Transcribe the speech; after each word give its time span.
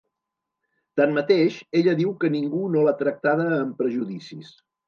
Tanmateix, 0.99 1.59
ella 1.81 1.95
diu 2.01 2.15
que 2.25 2.33
ningú 2.39 2.65
no 2.77 2.87
l’ha 2.89 2.97
tractada 3.05 3.49
amb 3.59 3.81
prejudicis. 3.83 4.55